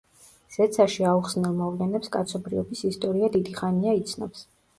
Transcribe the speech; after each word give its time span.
ზეცაში 0.53 1.03
აუხსნელ 1.09 1.53
მოვლენებს 1.59 2.09
კაცობრიობის 2.15 2.83
ისტორია 2.93 3.31
დიდი 3.37 3.55
ხანია 3.61 3.95
იცნობს. 4.01 4.45